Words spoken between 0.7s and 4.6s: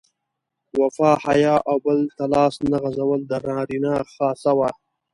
وفا، حیا او بل ته لاس نه غځول د نارینه خاصه